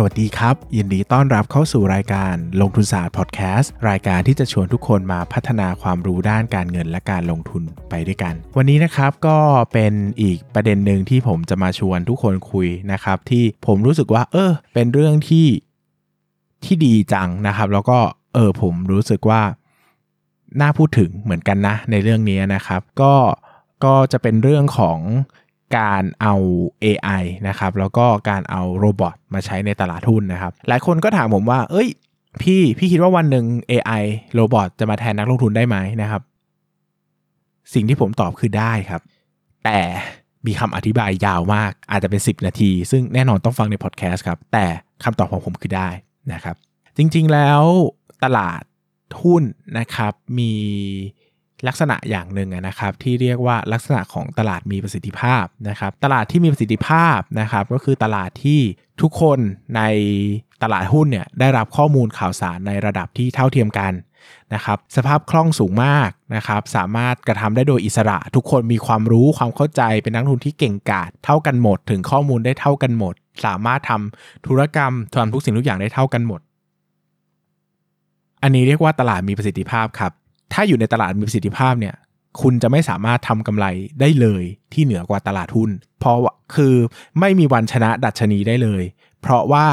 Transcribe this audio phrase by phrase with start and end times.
[0.00, 9.38] สวัสดีครับ ยินดีต้อนรับเข้าสู่รายการลงทุนศาสตร์พอดแคสต์รายการที่จะชวนทุกคนมาพัฒนาความรู้ด้านการเงินและการลงทุนไปด้วยกัน วันนี้นะครับก็
[9.72, 15.46] เป็นอีกประเด็นหนึ่งที่ผมจะมาชวนทุกคนคุยนะครับที่ผมรู้สึกว่า เออ เป็นเรื่องที่
[16.64, 17.98] ที่ดีจังนะครับ แล้วก็
[18.34, 19.42] เออผมรู้สึกว่า
[20.60, 23.14] น่าพูดถึงเหมือนกันนะในเรื่องนี้นะครับ ก็
[23.84, 24.98] ก็จะเป็นเรื่องของ
[25.76, 26.34] การเอา
[26.84, 31.88] AI นะครับแล้วก็การเอาโรบอทมาใช้ในตลาดหุ้นนะครับหลายคนก็ถามผมว่า เอ้ย
[32.42, 34.02] พี่พี่คิดว่าวันหนึ่ง AI
[34.34, 36.22] โรบอทจะมาแทนนักลงทุนได้ไหมนะครับ
[37.74, 39.02] สิ่งที่ผมตอบคือได้ครับ
[39.64, 39.78] แต่
[40.46, 44.64] มีคำอธิบายยาวมากอาจจะเป็น 10 นาที ซึ่งแน่นอนต้องฟังในพอดแคสต์ครับ แต่
[45.04, 45.88] คำตอบของผมคือได้
[46.32, 46.56] นะครับ
[46.96, 47.62] จริงๆแล้ว
[48.24, 48.62] ตลาด
[49.22, 49.42] หุ้น
[49.78, 50.52] นะครับมี
[51.66, 58.60] ลักษณะอย่างหนึ่งนะครับที่เรียกว่าลักษณะของตลาดมีประสิทธิภาพนะครับตลาดที่มีประสิทธิภาพนะครับก็คือตลาดที่
[59.00, 59.38] ทุกคน
[59.76, 59.82] ใน
[60.62, 63.92] ตลาดหุ้นเนี่ยได้รับข้อมูลข่าวสารในระดับที่เท่าเทียมกัน
[64.54, 73.14] นะครับสภาพคล่องสูงมากนะครับสามารถกระทำได้โดยอิสระ ทุกคนมีความรู้ความเข้าใจเป็นนักทุนที่เก่งกาจเท่ากันหมด ถึงข้อมูลได้เท่ากันหมด
[73.44, 76.40] สามารถทำธุรกรรมทำทุกสิ่งทุกอย่างได้เท่ากันหมด
[78.42, 80.12] อันนี้เรียกว่าตลาดมีประสิทธิภาพครับ
[80.52, 81.94] ถ้าอยู่ในตลาดมีประสิทธิภาพเนี่ย
[82.40, 83.66] คุณจะไม่สามารถทำกำไร
[84.00, 86.16] ได้เลยที่เหนือกว่าตลาดหุ้น เพราะ
[86.54, 86.74] คือ
[87.20, 88.82] ไม่มีวันชนะดัชนีได้เลย
[89.20, 89.66] เพราะว่า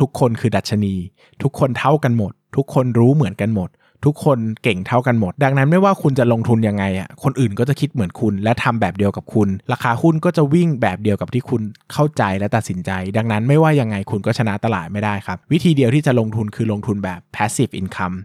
[0.00, 0.94] ทุกคนคือดัชนี
[1.42, 3.70] ทุกคนเท่ากันหมด ทุกคนรู้เหมือนกันหมด
[4.04, 11.62] ทุกคนเก่งเท่ากันหมด ดังนั้นไม่ว่าคุณจะลงทุนยังไงอะคนอื่นก็จะคิดเหมือนคุณ และทำแบบเดียวกับคุณ ราคาหุ้นก็จะวิ่งแบบเดียวกับที่คุณ
[11.92, 18.16] เข้าใจและตัดสินใจ ดังนั้นไม่ว่ายังไงคุณก็ชนะตลาดไม่ได้ครับ วิธีเดียวที่จะลงทุนคือลงทุนแบบ passive income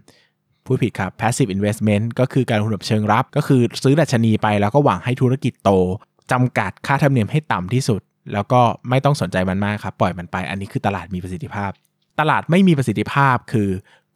[0.66, 5.70] พูดผิดครับ passive investment ก็คือการลงทุนแบบเชิงรับ ก็คือซื้อดัชนีไปแล้วก็หวังให้ธุรกิจโต
[6.32, 8.00] จำกัดค่าธรรมเนียมให้ต่ำที่สุด
[8.32, 11.70] แล้วก็ไม่ต้องสนใจมันมากครับ ปล่อยมันไป อันนี้คือตลาดมีประสิทธิภาพ
[12.20, 13.70] ตลาดไม่มีประสิทธิภาพคือ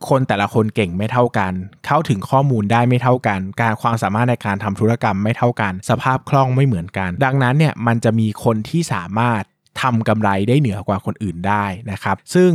[0.08, 1.52] คนแต่ละคนเก่งไม่เท่ากัน
[1.86, 9.42] เข้าถึงข้อมูลได้ไม่เท่ากัน การความสามารถในการทำธุรกรรมไม่เท่ากัน สภาพคล่องไม่เหมือนกัน ดังนั้นเนี่ยมันจะมีคนที่สามารถ
[9.82, 12.50] ทำกำไรได้เหนือกว่าคนอื่นได้นะครับ ซึ่ง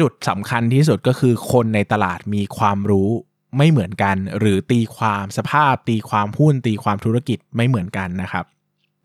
[0.00, 3.10] จุดสำคัญที่สุดก็คือคนในตลาดมีความรู้
[3.56, 8.44] ไม่เหมือนกัน หรือตีความสภาพ ตีความหุ้นตีความธุรกิจไม่เหมือนกันนะครับ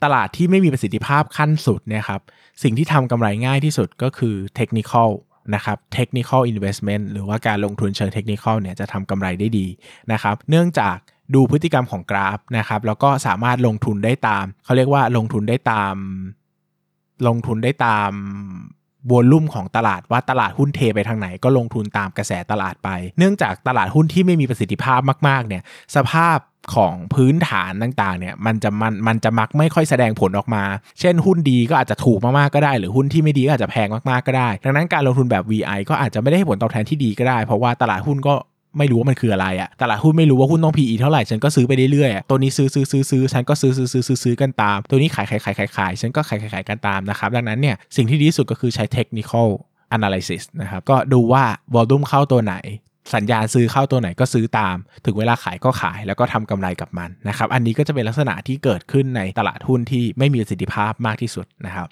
[0.03, 2.21] ตลาดที่ไม่มีประสิทธิภาพขั้นสุดเนี่ยครับ
[2.63, 5.09] สิ่งที่ทำกำไรง่ายที่สุดก็คือ technical
[5.55, 9.67] นะครับ technical investment หรือว่าการลงทุนเชิง technical เนี่ยจะทำกำไรได้ดี
[10.11, 10.97] นะครับ เนื่องจาก
[11.35, 15.95] ดูพฤติกรรมของกราฟนะครับ แล้วก็สามารถลงทุนได้ตาม เขาเรียกว่าลงทุนได้ตาม
[17.27, 18.11] ลงทุนได้ตาม
[19.11, 25.63] วอลลุ่มของตลาดว่าตลาดหุ้นเทไปทางไหนก็ลงทุนตามกระแสตลาดไป เนื่องจากตลาดหุ้นที่ไม่มีประสิทธิภาพมากๆเนี่ย
[25.95, 26.37] สภาพ
[26.75, 30.63] ของพื้นฐานต่างๆเนี่ยมันจะมันมันจะมักไม่ค่อยแสดงผลออกมา
[30.99, 38.35] เช่นหุ้นดีก็อาจจะถูกมาก ๆ ก็ได้ หรือหุ้นที่ไม่ดีก็อาจจะแพงมาก ๆ ก็ได้ ดังนั้นการลงทุนแบบ VI ก็อาจจะไม่ได้ให้ผลตอบแทนที่ดีก็ได้ เพราะว่าตลาดหุ้นก็
[38.77, 49.47] ไม่รู้ว่ามันคืออะไรอะตลาดหุ้นไม่รู้ว่าหุ้นต้อง PE เท่าไหร่ฉันก็ซื้อไปเรื่อยๆตัวนี้ซื้อซื้อซื้อซื้อฉันก็ซื้อซื้อซื้อซื้อซื้อกันตาม ตัวนี้ขายขายขายขายขายฉันก็ขายขายขายกันตามนะครับดังนั้นเนี่ยสิ่งที่ดีที่สุดก็คือใช้ technical
[49.95, 51.43] analysis นะครับก็ดูว่า
[51.75, 52.55] volume เข้าตัวไหน
[53.15, 54.75] สัญญาณซื้อเข้าตัวไหนก็ซื้อตาม
[55.05, 61.87] ถึงเวลาขายก็ขายแล้วก็ทำกำไรกับมันนะครับ อันนี้ก็จะเป็นลักษณะที่เกิดขึ้นในตลาดหุ้นที่ไม่มีประสิทธิภาพมากที่สุดนะครับ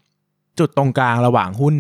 [0.60, 1.76] จุดตรงกลางระหว่างหุ้น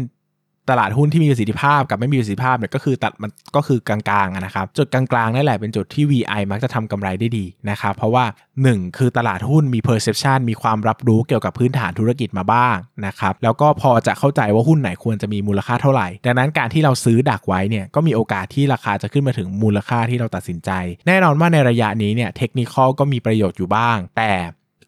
[0.69, 8.25] ตลาดหุ้นที่มีประสิทธิภาพกับไม่มีประสิทธิภาพเนี่ยก็คือตัดมันก็คือกลางๆนะครับจุดกลางๆนั่นแหละเป็นจุดที่ VI มักจะทำกำไรได้ดีนะครับเพราะว่า
[8.61, 12.75] 1 คือตลาดหุ้นมี perception มีความรับรู้เกี่ยวกับพื้นฐานธุรกิจมาบ้าง
[13.05, 20.69] นะครับแล้วก็พอจะเข้าใจว่าหุ้นไหนควรจะมีมูลค่าเท่าไหร่ ดังนั้นการที่เราซื้อดักไว้เนี่ยก็มีโอกาสที่ราคาจะขึ้นมาถึงมูลค่าที่เราตัดสินใจ
[21.07, 24.31] แน่นอนว่าในระยะนี้เนี่ยเทคนิคก็มีประโยชน์อยู่บ้าง แต่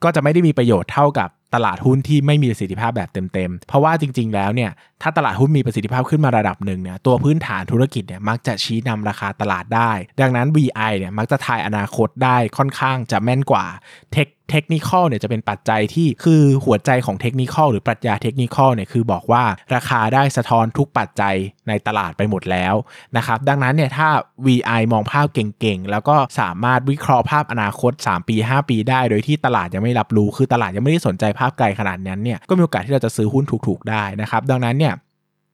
[0.04, 4.72] ก็จะไม่ได้มีประโยชน์เท่ากับ ตลาดหุ้นที่ไม่มีประสิทธิภาพแบบเต็มๆ เพราะว่าจริงๆ แล้วเนี่ย
[5.02, 13.66] ถ้าตลาดหุ้นมีประสิทธิภาพขึ้นมาระดับหนึ่งเนี่ยตัวพื้นฐานธุรกิจเนี่ยมักจะชี้นำราคาตลาดได้ ดังนั้น VI เนี่ยมักจะทายอนาคตได้ค่อนข้างจะแม่นกว่า
[14.12, 19.44] เทค เทคนิคเนี่ยจะเป็นปัจจัยที่คือหัวใจของเทคนิคหรือปรัชญาเทคนิคเนี่ยคือบอกว่า
[19.76, 21.36] ราคาได้สะท้อนทุกปัจจัย
[21.68, 22.76] ในตลาดไปหมดแล้ว
[23.18, 24.08] นะครับ ดังนั้นเนี่ยถ้า
[24.46, 34.94] VI มองภาพเก่งๆ แล้วก็สามารถวิเคราะห์ภาพอนาคต 3 ปี 5 ปีได้ โดยที่ตลาดยังไม่รับรู้คือตลาดยังไม่ได้สนใจภาพไกลขนาดนั้นเนี่ยก็มีโอกาสที่เราจะซื้อหุ้นถูกๆได้นะครับ ดังนั้นเนี่ย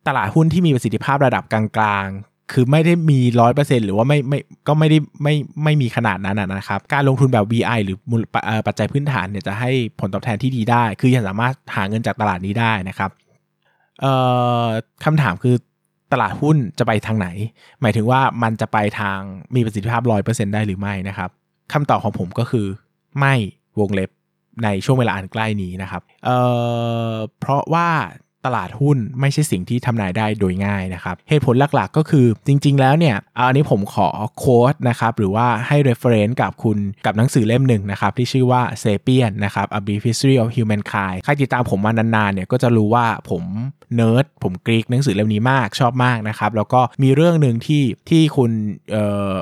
[0.08, 2.08] ตลาดหุ้นที่มีประสิทธิภาพระดับกลาง
[2.53, 8.21] คือไม่ได้มีร้อยเปอร์เซ็นหรือว่าไม่ไม่ก็ไม่ได้ไม่ไม่มีขนาดนั้นนะครับ การลงทุนแบบ VI หรือมูล
[8.68, 13.12] ปัจจัยพื้นฐานเนี่ยจะให้ผลตอบแทนที่ดีได้ คือยังสามารถหาเงินจากตลาดนี้ได้นะครับ
[15.06, 15.56] คำถามคือ
[16.12, 17.27] ตลาดหุ้นจะไปทางไหน
[17.81, 19.19] หมายถึงว่ามันจะไปทาง
[19.56, 21.30] มีประสิทธิภาพร้อยเปอร์เซ็นได้หรือไม่นะครับ
[21.74, 22.65] คำตอบของผมก็คือ
[23.19, 23.33] ไม่
[23.80, 24.09] วงเล็บ
[24.63, 27.88] ในช่วงเวลาอันใกล้นี้นะครับเเพราะว่า
[28.46, 43.44] ตลาดหุ้นไม่ใช่สิ่งที่ทำนายได้โดยง่ายนะครับ เหตุผลหลักๆก็คือจริง ๆ แล้วเนี่ยอันนี้ผมขอquote นะครับหรือว่าให้ reference กับคุณกับหนังสือเล่มหนึ่งนะครับที่ชื่อว่า Sapiens นะครับ A Brief History of Humankind ใครติดตามผมมานานๆเนี่ยก็จะรู้ว่าผม
[43.96, 48.52] เนิร์ดผม geek หนังสือเล่มนี้มากชอบมากนะครับแล้วก็มีเรื่องหนึ่งที่ที่คุณ
[48.92, 49.36] เอ่อ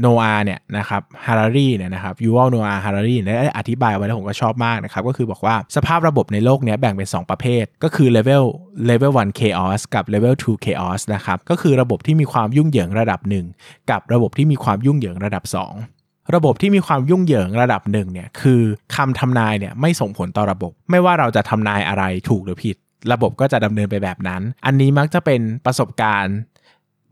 [0.00, 8.44] โนอาเนี่ยนะครับฮารารีเนี่ยนะครับยูวาลโนอาฮารารีได้อธิบายไว้แล้วผมก็ชอบมากนะครับ ก็คือบอกว่าสภาพระบบในโลกนี้แบ่งเป็น 2 ประเภท ก็คือเลเวล
[8.86, 13.20] เลเวล1 chaos กับเลเวล2 chaos นะครับ ก็คือระบบที่มีความยุ่งเหยิงระดับ
[13.54, 15.44] 1 กับระบบที่มีความยุ่งเหยิงระดับ
[15.88, 18.60] 2ระบบที่มีความยุ่งเหยิงระดับหนึ่งเนี่ยคือ
[18.96, 22.76] คำทำนายเนี่ยไม่ส่งผลต่อระบบ ไม่ว่าเราจะทำนายอะไรถูกหรือผิด
[23.12, 26.36] ระบบก็จะดำเนินไปแบบนั้น อันนี้มักจะเป็นประสบการณ์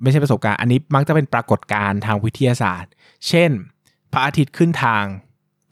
[0.03, 2.93] ไม่ใช่ประสบการณ์อันนี้มักจะเป็นปรากฏการณ์ทางวิทยาศาสตร์
[3.29, 3.51] เช่น
[4.13, 5.05] พระอาทิตย์ขึ้นทาง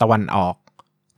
[0.01, 0.55] ตะวันออก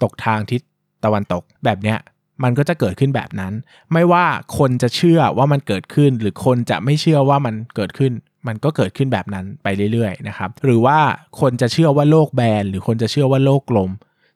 [0.03, 0.61] ตกทางทิศ
[1.05, 1.99] ตะวันตกแบบเนี้ย
[2.43, 3.53] มันก็จะเกิดขึ้นแบบนั้น
[3.93, 4.25] ไม่ว่า
[4.59, 8.13] คนจะเชื่อว่ามันเกิดขึ้น หรือคนจะไม่เชื่อว่ามันเกิดขึ้น
[8.47, 10.99] มันก็เกิดขึ้นแบบนั้นไปเรื่อยๆนะครับ หรือว่า
[11.41, 13.91] คนจะเชื่อว่าโลกแบนหรือคนจะเชื่อว่าโลกกลม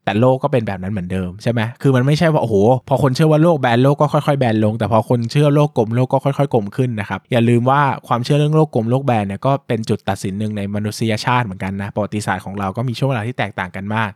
[0.08, 2.56] แต่โลกก็เป็นแบบนั้นเหมือนเดิมใช่ไหมคือมันไม่ใช่ว่าโอ้โห
[2.88, 14.10] พอคนเชื่อว่าโลกแบนโลกก็ค่อยๆแบนลง แต่พอคนเชื่อโลกกลมโลกก็ค่อย ๆกลมขึ้นนะครับอย่าลืมว่าความเชื่อเรื่องโลกกลมโลกแบนเนี่ยก็เป็นจุดตัดสินหนึ่งในมนุษยชาติเหมือนกันนะประวัติศาสตร์ของเราก็มีช่วงเวลาที่แตกต่างกันมาก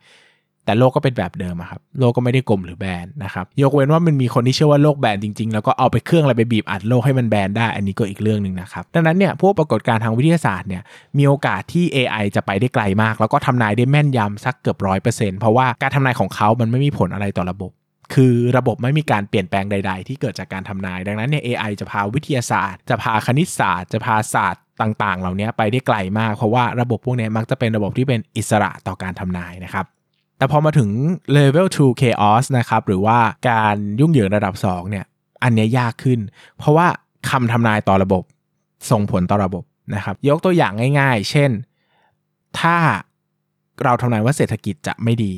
[0.64, 10.82] แต่โลกก็เป็นแบบเดิมครับโลกก็ไม่ได้กลมหรือแบนนะครับยกเว้นว่ามันมีคนที่เชื่อว่าโลกแบนจริงๆ แล้วก็เอาไปเครื่องอะไรไปบีบอัดโลกให้มันแบนได้ อันนี้ก็อีกเรื่องหนึ่งนะครับดังนั้นเนี่ยพวกปรากฏการณ์ทางวิทยาศาสตร์เนี่ย
[11.18, 17.70] มีโอกาสที่ AI จะไปได้ไกลมาก แล้วก็ทำนายได้แม่นยำสักเกือบร้อยเปอร์เซ็นต์เพราะว่าการทำนายของเขามันไม่มีผลอะไรต่อระบบ
[18.14, 29.86] คือระบบไม่มีการเปลี่ยนแปลงใด ๆ ที่เกิดจากการทำนาย ดังนั้นเนี่ย AI จะพาวิทยาศาสตร์ จะพาคณิตศาสตร์ จะพาศาสตร์ต่าง ๆ เหล่านี้ไปได้ไกลมาก เพราะว่าระบบพวกนี้มักจะเป็นระบบที่เป็นอิสระต่อการทำนายนะครับ
[30.42, 30.90] แต่พอมาถึง
[31.36, 33.18] level 2 chaos นะครับหรือว่า
[33.50, 35.04] การยุ่งเหยิงระดับ2เนี่ย
[35.42, 36.20] อันนี้ยากขึ้น
[36.58, 36.86] เพราะว่า
[37.30, 38.22] คำทำนายต่อระบบ
[38.90, 41.50] ส่งผลต่อระบบนะครับ ยกตัวอย่างง่าย ๆ เช่น
[42.60, 42.76] ถ้า
[43.84, 45.32] เราทำนายว่าเศรษฐกิจจะไม่ดี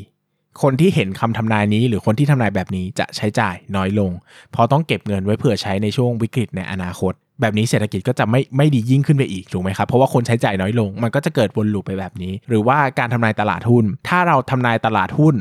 [0.63, 4.11] คนที่เห็นคำทำนายนี้ หรือคนที่ทำนายแบบนี้จะใช้จ่ายน้อยลง
[4.51, 15.35] เพราะต้องเก็บเงินไว้เผื่อใช้ในช่วงวิกฤตในอนาคต แบบนี้เศรษฐกิจก็จะไม่ไม่ดียิ่งขึ้นไปอีกถูกไหมครับ เพราะว่าคนใช้จ่ายน้อยลง มันก็จะเกิดวนลูปไปแบบนี้ หรือว่าการทำนายตลาดหุ้น ถ้าเราทำนายตลาดหุ้น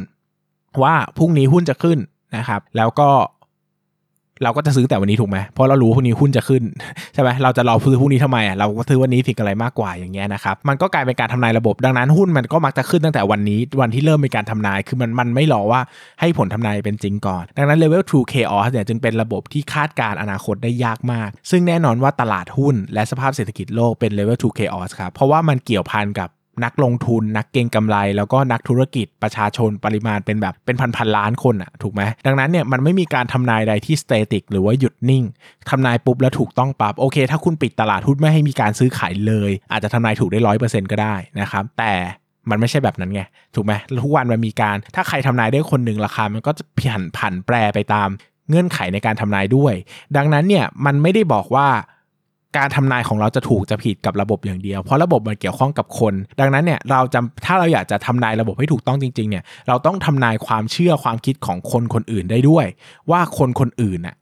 [0.83, 1.99] ว่าพรุ่งนี้หุ้นจะขึ้น
[2.37, 3.09] นะครับ แล้วก็
[4.43, 6.63] เราก็จะซื้อแต่วันนี้ถูกไหมเพราะเรารู้ว่าพรุ่งนี้หุ้นจะขึ้น
[7.13, 15.81] ใช่ไหมเราจะรอซื้อพรุ่งนี้ทำไมอะเราก็ซื้อวันนี้ผิดอะไรมากกว่าอย่างเงี้ยนะครับมันก็กลายเป็นการทำนายระบบดังนั้นหุ้นมันก็มักจะขึ้นตั้งแต่วันนี้วันที่เริ่มมีการทำนายคือมันมันไม่รอว่า
[16.19, 26.29] ให้ผลทำนายเป็นจริงก่อน ดังนั้น level 2 chaos เนี่ยจึงเป็นระบบที่คาดการอนาคตได้ยากมาก ซึ่งแน่นอนว่าตลาดหุ้นและสภาพเศรษฐกิจโลกเป็น level 2 chaos ครับเพราะว่ามันเกี่ยวพันกับ
[26.63, 35.23] นักลงทุน นักเก็งกำไร แล้วก็นักธุรกิจประชาชนปริมาณเป็นแบบเป็นพันพันล้านคนอะถูกไหมดังนั้นเนี่ยมันไม่มีการทำนายใดที่สเตติกหรือว่าหยุดนิ่ง
[35.69, 41.93] ทำนายปุ๊บแล้วถูกต้องปั๊บโอเค ถ้าคุณปิดตลาดหุ้นไม่ให้มีการซื้อขายเลย อาจจะทำนายถูกได้ร้อยเปอร์เซ็นต์ก็ได้นะครับแต่
[42.49, 43.21] มันไม่ใช่แบบนั้นไง
[43.55, 43.73] ถูกไหม
[44.03, 48.09] ทุกวันมันมีการถ้าใครทำนายได้คนหนึ่งราคา มันก็จะผันผันแปรไปตาม
[48.49, 49.73] เงื่อนไขในการทำนายด้วย
[50.17, 51.67] ดังนั้นเนี่ยมันไม่ได้บอกว่า
[52.57, 62.65] การทำนายของเราจะถูกจะผิดกับระบบอย่างเดียว เพราะระบบมันเกี่ยวข้องกับคน ดังนั้นเนี่ยเราจะถ้าเราอยากจะทำนายระบบให้ถูกต้องจริงๆเนี่ยเราต้องทำนายความเชื่อความคิดของคนคนอื่นได้ด้วย
[63.11, 64.15] ว่าคนคนอื่นน่ะ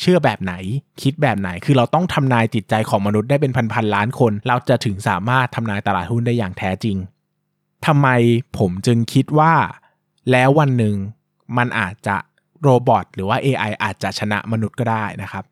[0.00, 0.54] เชื่อแบบไหน
[1.02, 6.96] คิดแบบไหนคือเราต้องทำนายจิตใจของมนุษย์ได้เป็นพันๆล้านคน เราจะถึงสามารถทำนายตลาดหุ้นได้อย่างแท้จริง
[7.86, 8.08] ทำไม
[8.58, 9.52] ผมจึงคิดว่า
[10.30, 10.94] แล้ววันหนึ่ง
[11.56, 12.16] มันอาจจะ
[12.62, 15.44] โรบอทหรือว่า AI อาจจะชนะมนุษย์ก็ได้นะครับ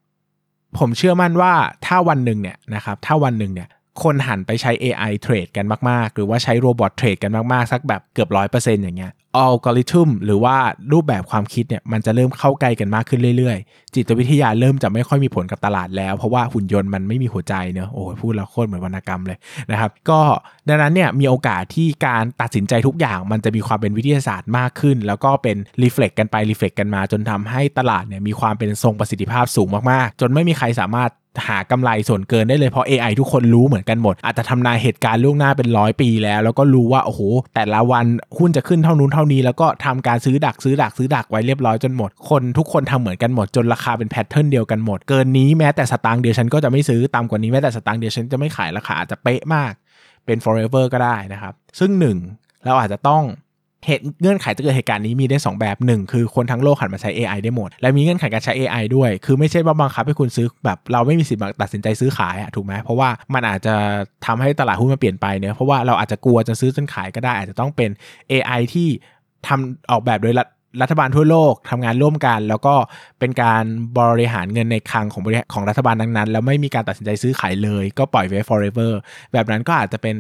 [0.79, 1.53] ผมเชื่อมั่นว่า
[1.87, 3.69] ถ้าวันหนึ่งเนี่ยนะครับถ้าวันหนึ่งเนี่ย
[4.03, 10.57] คนหันไปใช้ AI เทรดกันมาก ๆ หรือว่าใช้โรบอทเทรดกันมาก ๆ สักแบบเกือบร้อยเปอร์เซ็นต์อย่างเงี้ยอัลกอริทึมหรือว่า
[10.93, 19.39] รูปแบบความคิดเนี่ยมันจะเริ่มเข้าใกล้กันมากขึ้นเรื่อย ๆ จิตวิทยาเริ่มจะไม่ค่อยมีผลกับตลาดแล้ว เพราะว่าหุ่นยนต์มันไม่มีหัวใจเนอะโอ้ยพูดแล้วโคตรเหมือนวรรณกรรมเลย
[19.71, 20.21] นะครับ ก็
[20.69, 31.11] ดังนั้นเนี่ยมีโอกาสที่การตัดสินใจทุกอย่าง มันจะมีความเป็นวิทยาศาสตร์มากขึ้น แล้วก็เป็นreflect กันไป reflect กันมา จนทำให้ตลาดเนี่ยมีความเป็นทรงประสิทธิภาพสูงมากๆ จนไม่มีใครสามารถ
[31.47, 37.21] หากำไรส่วนเกินได้เลยเพราะ AI ทุกคนรู้เหมือนกันหมด อาจจะทำนายเหตุการณ์ล่วงหน้าเป็นร้อยปีแล้ว แล้วก็รู้ว่าโอ้โห
[37.55, 38.07] แต่ละวัน
[38.39, 49.73] หุ้นจะขึ้นเท่านู้นเท่านี้ แล้วก็ทำการซื้อดักซื้อดักซื้อดักไว้เรียบร้อยจนหมด คนทุกคนทำเหมือนกันหมดจนราคาเป็น pattern เดียวกันหมด เกินนี้แม้แต่สตางค์เดียวฉันก็จะไม่ซื้อต่ำกว่านี้แม้แต่สตางค์เดียวฉันจะไม่ขายราคาอาจจะเป๊ะมาก
[50.27, 52.19] เป็น forever ก็ได้นะครับ ซึ่งหนึ่ง
[52.65, 53.23] เราอาจจะต้อง
[53.89, 63.75] เหตุเงื่อนไขจะเกิดเหตุการณ์นี้มีได้ 2 แบบหนึ่งคือคนทั้งโลกหันมาใช้ AI ได้หมด และมีเงื่อนไขการใช้ AI ด้วย คือไม่ใช่ว่าบังคับให้คุณซื้อแบบเราไม่มีสิทธิ์ตัดสินใจซื้อขายอะถูกไหมเพราะว่ามันอาจจะ
[64.27, 67.91] ทำให้ตลาดหุ้นมันเปลี่ยนไปเนอะเพราะว่าเราอาจจะกลัวจะซื้อจนขายก็ได้ อาจจะต้องเป็น
[68.31, 68.89] AI ที่
[69.47, 70.35] ทำออกแบบโดย
[70.83, 72.75] รัฐบาลทั่วโลกทำงานร่วมกัน แล้วก็
[73.19, 73.65] เป็นการ
[73.99, 75.23] บริหารเงินในคลังของ
[75.55, 78.93] ของรัฐบาลนั้นๆแล้วไม่มีการตัดสินใจซื้อขายเลย ก็ปล่อยไว้ forever
[79.33, 80.17] แบบนั้นก็อาจจะเป็น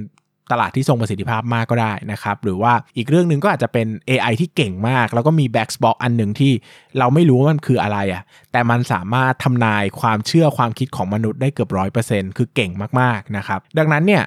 [0.50, 6.52] ตลาดที่ทรงประสิทธิภาพมากก็ได้นะครับ หรือว่าอีกเรื่องหนึ่งก็อาจจะเป็น AI ที่เก่งมาก แล้วก็มี back box อันหนึ่งที่
[6.99, 14.25] เราไม่รู้ว่ามันคืออะไรอะ่ะ แต่มันสามารถทำนายความเชื่อความคิดของมนุษย์ได้เกือบร้อยเปอร์เซ็นต์คือเก่งมากๆนะครับ ดังนั้นเนี่ย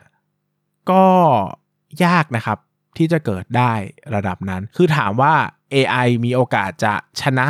[0.92, 1.04] ก็
[2.06, 2.58] ยากนะครับ
[2.98, 3.74] ที่จะเกิดได้
[4.16, 5.34] ระดับนั้น คือถามว่า
[5.74, 7.48] AI มีโอกาสจะชนะ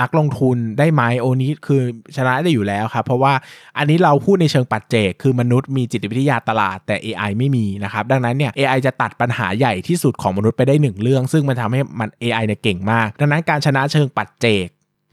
[0.00, 1.82] นักลงทุนได้ไหมโอนี้คือ
[2.16, 3.32] ชนะได้อยู่แล้วครับเพราะว่า
[3.78, 14.66] อันนี้เราพูดในเชิงปัจเจกคือมนุษย์มีจิตวิทยาตลาดแต่ AI ไม่มีนะครับดังนั้นเนี่ย AI จะตัดปัญหาใหญ่ที่สุดของมนุษย์ไปได้หนึ่งเรื่อง ซึ่งมันทำให้มัน AI เนี่ยเก่งมาก ดังนั้นการชนะเชิงปัจเจก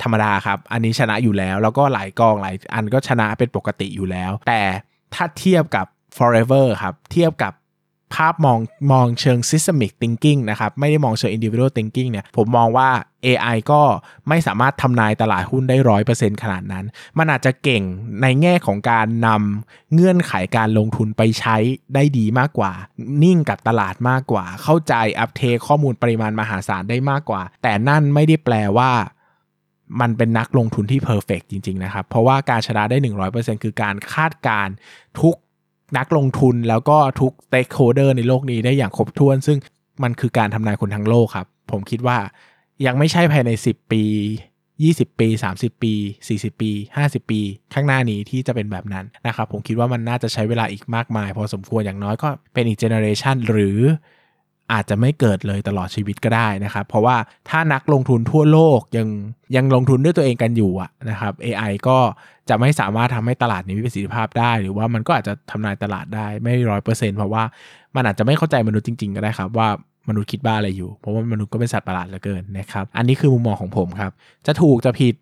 [0.03, 4.61] ธรรมดาครับ อันนี้ชนะอยู่แล้ว แล้วก็หลายกองหลายอันก็ชนะเป็นปกติอยู่แล้ว แต่
[5.13, 5.85] ถ้าเทียบกับ
[6.17, 7.53] forever ครับ เทียบกับ
[8.13, 8.59] ภาพมอง
[8.91, 12.89] มองเชิง systemic thinking นะครับไม่ได้มองเชิง individual thinking เนี่ยผมมองว่า
[13.25, 13.81] AI ก็
[14.29, 16.85] ไม่สามารถทำนายตลาดหุ้นได้ร้อยเปอร์เซ็นต์ขนาดนั้น
[17.17, 17.83] มันอาจจะเก่ง
[18.21, 21.57] ในแง่ของการนำเงื่อนไขการลงทุนไปใช้
[21.95, 22.71] ได้ดีมากกว่า
[23.23, 28.91] นิ่งกับตลาดมากกว่า เข้าใจอัปเทข้อมูลปริมาณมหาศาลได้มากกว่า แต่นั่นไม่ได้แปลว่า
[30.01, 32.97] มันเป็นนักลงทุนที่ perfect จริง ๆ นะครับ เพราะว่าการชนะได้
[33.31, 34.67] 100%คือการคาดการณ์
[35.21, 35.35] ทุก
[35.97, 39.57] นักลงทุนแล้วก็ทุก stakeholder ในโลกนี้ได้อย่างครบถ้วน ซึ่ง
[40.03, 42.17] มันคือการทำนายคนทั้งโลกครับ ผมคิดว่า
[42.85, 44.03] ยังไม่ใช่ภายใน 10 ปี
[44.61, 45.93] 20 ปี 30 ปี
[46.27, 47.39] 40 ปี 50 ปี
[47.73, 53.79] ข้างหน้านี้ที่จะเป็นแบบนั้นนะครับ ผมคิดว่ามันน่าจะใช้เวลาอีกมากมาย พอสมควรอย่างน้อยก็เป็นอีก generation หรือ
[54.73, 57.17] อาจจะไม่เกิดเลยตลอดชีวิตก็ได้นะครับ เพราะว่า
[57.49, 59.07] ถ้านักลงทุนทั่วโลกยัง
[59.55, 61.97] ยังลงทุนด้วยตัวเองกันอยู่อะนะครับ AI ก็
[62.49, 67.43] จะไม่สามารถทำให้ตลาดนี้มีประสิทธิภาพได้ หรือว่ามันก็อาจจะทำนายตลาดได้ไม่ร้อยเปอร์เซ็นต์เพราะว่า
[67.95, 69.67] มันอาจจะไม่เข้าใจมนุษย์จริง ๆ ก็ได้ครับว่า
[70.09, 74.11] มนุษย์คิดบ้าอะไรอยู่ เพราะว่ามนุษย์ก็เป็นสัตว์ประหลาดเหลือเกินนะครับ อันนี้คือมุมมองของผมครับ
[74.47, 75.15] จะถูกจะผิด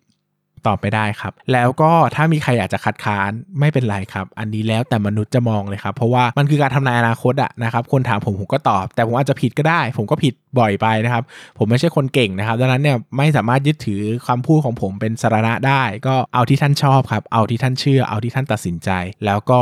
[0.66, 11.24] ตอบไปได้ครับ แล้วก็ถ้ามีใครอยากจะคัดค้านไม่เป็นไรครับ อันนี้แล้วแต่มนุษย์จะมองเลยครับ เพราะว่ามันคือการทำนายอนาคตอะนะครับคนถามผมผมก็ตอบ แต่ผมอาจจะผิดก็ได้ ผมก็ผิดบ่อยไปนะครับ
[11.58, 18.90] ผมไม่ใช่คนเก่งนะครับดังนั้นเนี่ยไม่สามารถยึดถือคำพูดของผมเป็นสาระได้ ก็เอาที่ท่านชอบครับ เอาที่ท่านเชื่อ เอาที่ท่านตัดสินใจ
[19.26, 19.60] แล้วก็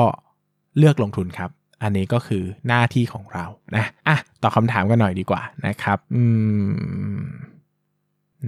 [0.78, 1.50] เลือกลงทุนครับ
[1.82, 3.44] อันนี้ก็คือหน้าที่ของเรา
[3.76, 6.24] นะอะตอบคำถามกันหน่อยดีกว่านะครับ อื
[7.16, 7.20] ม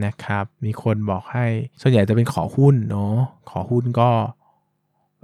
[0.04, 1.47] นะครับ มีคนบอกให้
[1.80, 3.14] ส่วนใหญ่จะเป็นขอหุ้นเนาะ
[3.50, 4.11] ขอหุ้นก็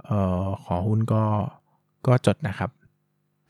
[0.05, 1.23] เอ่อขอหุ้นก็
[2.07, 2.69] ก็จดนะครับ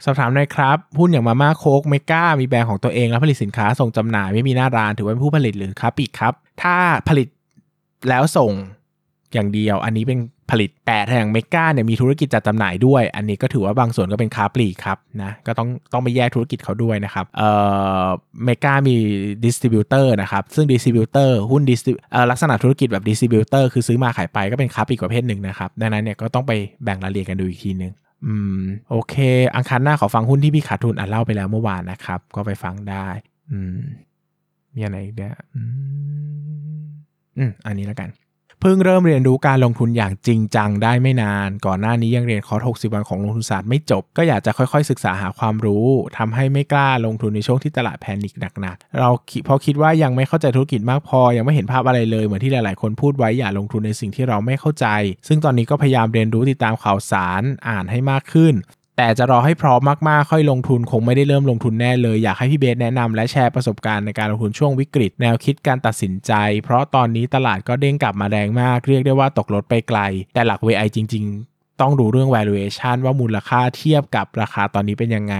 [0.03, 6.75] สอบถามหน่อยครับ หุ้นอย่างมาม่าโคกเมก้ามีแบรนด์ของตัวเอง แล้วผลิตสินค้าส่งจำหน่ายไม่มีหน้าร้านถือว่าเป็นผู้ผลิตหรือค้าปลีกครับ ถ้า
[7.09, 7.27] ผลิต
[8.09, 8.51] แล้วส่ง
[9.35, 10.19] อย่างเดียว อันนี้เป็น
[10.51, 17.49] ผลิตแต่ถ้าอย่าง MEGA เนี่ยมีธุรกิจจัดจำหน่ายด้วย อันนี้ก็ถือว่าบางส่วนก็เป็นค้าปลีกครับนะก็ต้องต้องไปแยกธุรกิจเขาด้วยนะครับเอ่
[18.03, 18.05] อ
[18.43, 18.95] MEGA มี
[19.45, 21.81] distributor นะครับซึ่ง distributor หุ้น dis
[22.11, 26.51] เอ่อลักษณะธุรกิจแบบ distributor คือซื้อมาขายไปก็เป็นค้าปลีกประเภทหนึ่งนะครับดังนั้นเนี่ยก็ต้องไป
[26.83, 27.93] แบ่งรายละเอียดกันดูอีกทีนึง
[28.25, 29.15] อืมโอเค
[29.55, 33.07] อังคารหน้าขอฟังหุ้นที่พี่ขาดทุนอะเล่าไปแล้วเมื่อวานนะครับ ก็ไปฟังได้
[33.51, 33.79] อืม
[34.75, 35.61] มีอะไรอีกเนี่ยอื
[36.83, 36.85] ม
[37.37, 38.09] อืมอันนี้แล้วกัน
[38.61, 45.85] เพิ่งเริ่มเรียนรู้การลงทุนอย่างจริงจังได้ไม่นาน ก่อนหน้านี้ยังเรียนคอร์ส 60 วันของลงทุนศาสตร์ไม่จบ ก็อยากจะค่อยๆ ศึกษาหาความรู้
[46.17, 49.09] ทำให้ไม่กล้าลงทุนในช่วงที่ตลาดแพนิคหนักๆ เรา
[49.47, 54.87] พราะคิดว่ายังไม่เข้าใจธุรกิจมากพอ ยังไม่เห็นภาพอะไรเลยเหมือนที่หลายๆ คนพูดไว้อย่าลงทุนในสิ่งที่เราไม่เข้าใจ
[55.27, 58.53] ซึ่งตอนนี้ก็พยายามเรียนรู้ติดตามข่าวสารอ่านให้มากขึ้น
[58.97, 66.31] แต่จะรอให้พร้อมมากๆ ค่อยลงทุนคงไม่ได้เริ่มลงทุนแน่เลย อยากให้พี่เบสแนะนำและแชร์ประสบการณ์ในการลงทุนช่วงวิกฤต แนวคิดการตัดสินใจ
[66.63, 69.99] เพราะตอนนี้ตลาดก็เด้งกลับมาแรงมาก เรียกได้ว่าตกรถไปไกล
[70.33, 75.35] แต่หลัก VI จริง ๆ ต้องดูเรื่อง valuation ว่ามูลค่าเทียบกับราคาตอนนี้เป็นยังไง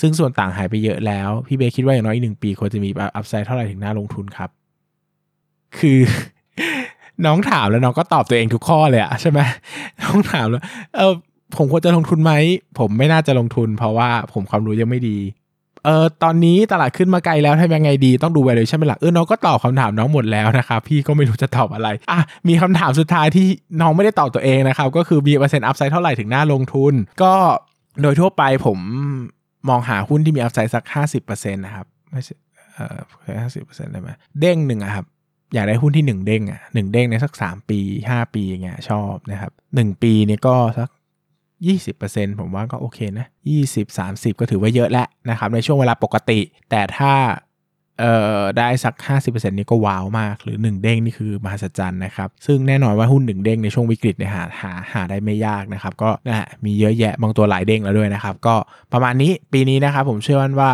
[0.00, 4.50] ซึ่งส่วนต่างหายไปเยอะแล้ว พี่เบสคิดว่าอย่างน้อยอีกหนึ่งปีควรจะมีอัพไซด์เท่าไหร่ถึงน่าลงทุนครับ
[5.78, 6.00] คือ
[7.26, 9.40] น้องถามแล้วน้องก็ตอบตัวเองทุกข้อเลยอะใช่ไหม
[10.02, 10.62] น้องถามแล้ว
[10.96, 11.12] เออ
[11.56, 12.32] ผมควรจะลงทุนไหม
[12.78, 15.18] ผมไม่น่าจะลงทุน เพราะว่าผมความรู้ยังไม่ดี
[15.84, 23.46] เออตอนนี้ตลาดขึ้นมาไกลแล้วทำยังไงดีต้องดู valuation เป็นหลักเออน้องก็ตอบคำถามน้องหมดแล้วนะครับพี่ก็ไม่รู้จะตอบอะไรอะมีคำถามสุดท้ายที่
[23.80, 27.32] น้องไม่ได้ตอบตัวเองนะครับก็คือมีเปอร์เซ็นต์อัพไซด์เท่าไหร่ถึงน้าลงทุน ก็
[28.02, 28.78] โดยทั่วไปผม
[29.68, 30.84] มองหาหุ้นที่มีอัพไซด์สัก
[31.20, 32.34] 50%นะครับไม่ใช่
[32.74, 32.96] เออ
[33.42, 35.04] ห้าสิบเปอร์เซ็นต์ได้ไหมเด้งหนึ่งอะครับ
[35.54, 37.80] อยากได้หุ้นที่หนึ่งเด้งอะหนึ่งเด้งในสักสามปี
[38.10, 40.88] ห้าปีอย่างเงี้ยชอบนะครับหนึ่งปีเนี่ยก็สัก
[41.66, 46.40] ยี่สิบเปอร์เซ็นผมว่าก็โอเคนะยี่สิบสามสิบก็ถือว่าเยอะแล้วนะครับในช่วงเวลาปกติ
[46.70, 47.12] แต่ถ้า
[48.00, 48.94] เอ่อได้สัก
[49.26, 58.54] 50%นี่ก็ว้าวมาก หรือ 1 เด้งนี่คือมหัศจรรย์นะครับ ซึ่งแน่นอนว่าหุ้น 1 เด้งในช่วงวิกฤตเนี่ยหาหาหาได้ไม่ยากนะครับ ก็นะมีเยอะแยะบางตัวหลายเด้งแล้วด้วยนะครับ ก็
[58.92, 60.72] ประมาณนี้ปีนี้นะครับผมเชื่อว่า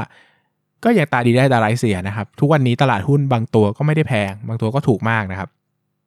[0.85, 5.49] ก็ยังตาดีได้ตาไร้เสียนะครับ ทุกวันนี้ตลาดหุ้นบางตัวก็ไม่ได้แพง บางตัวก็ถูกมากนะครับ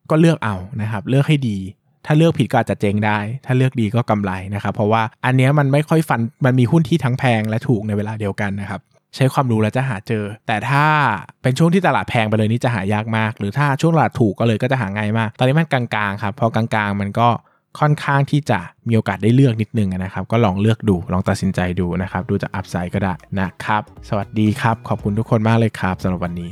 [0.09, 1.57] ก็เลือกเอานะครับ เลือกให้ดี
[2.05, 8.81] ถ้าเลือกผิดก็อาจจะเจ๊งได้ ถ้าเลือกดีก็กำไรนะครับ เพราะว่าอันนี้มันไม่ค่อยฟัน มันมีหุ้นที่ทั้งแพงและถูกในเวลาเดียวกันนะครับ
[9.15, 10.85] ใช้ความรู้แล้วจะหาเจอ แต่ถ้า
[11.41, 17.29] เป็นช่วงที่ตลาดแพงไปเลยนี่จะหายากมาก หรือถ้าช่วงตลาดถูกก็เลยก็จะหาง่ายมาก ตอนนี้มันกลางๆครับ พอกลางๆมันก็
[17.79, 26.51] ค่อนข้างที่จะมีโอกาสได้เลือกนิดนึงนะครับ ก็ลองเลือกดู ลองตัดสินใจดูนะครับ ดูจากอัพไซด์ก็ได้นะครับ สวัสดีครับ ขอบคุณทุกคนมากเลยครับสำหรับวันนี้